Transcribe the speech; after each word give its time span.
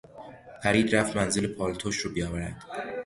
پرید 0.63 0.95
رفت 0.95 1.15
منزل 1.17 1.47
پالتوش 1.47 2.05
را 2.05 2.11
بیاورد. 2.11 2.63